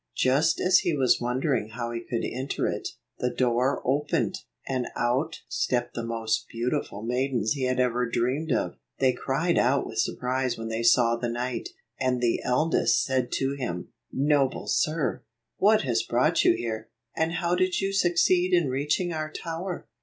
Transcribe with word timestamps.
Just 0.17 0.59
as 0.59 0.79
he 0.79 0.95
was 0.97 1.21
wondering 1.21 1.69
how 1.75 1.91
he 1.91 1.99
could 2.01 2.25
enter 2.25 2.65
it, 2.67 2.87
the 3.19 3.29
door 3.29 3.83
opened, 3.85 4.39
and 4.67 4.87
out 4.95 5.41
stepped 5.47 5.93
the 5.93 6.01
most 6.03 6.47
beautiful 6.51 7.03
maidens 7.03 7.51
he 7.51 7.65
had 7.65 7.79
ever 7.79 8.09
dreamed 8.09 8.51
of. 8.51 8.73
They 8.97 9.13
cried 9.13 9.59
out 9.59 9.85
with 9.85 9.99
surprise 9.99 10.57
when 10.57 10.69
they 10.69 10.81
saw 10.81 11.17
the 11.17 11.29
knight, 11.29 11.69
and 11.99 12.19
the 12.19 12.41
eldest 12.43 13.03
said 13.03 13.31
to 13.33 13.51
him, 13.53 13.89
"Noble 14.11 14.65
sir, 14.65 15.21
what 15.57 15.83
has 15.83 16.01
brought 16.01 16.43
you 16.43 16.55
here, 16.55 16.89
and 17.15 17.33
how 17.33 17.53
did 17.53 17.79
you 17.79 17.93
succeed 17.93 18.53
in 18.55 18.69
reaching 18.71 19.13
our 19.13 19.31
tower? 19.31 19.87